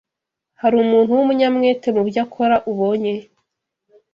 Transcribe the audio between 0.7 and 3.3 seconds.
umuntu w’umunyamwete mu byo akora ubonye?